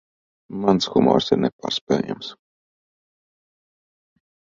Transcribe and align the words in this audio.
Mans 0.61 0.87
humors 0.93 1.27
ir 1.35 1.39
nepārspējams. 1.43 2.31